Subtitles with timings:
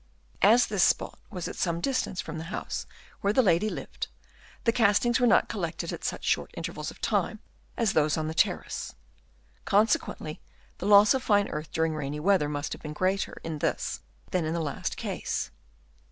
[0.41, 2.87] As this spot was at some distance from the house
[3.19, 4.07] where the lady lived,
[4.63, 7.39] the castings were not collected at such short intervals of time
[7.77, 8.95] as those on the terrace;
[9.63, 10.41] consequently
[10.79, 14.01] the loss of fine earth during rainy weather must have been greater in this
[14.31, 15.51] than in the last case.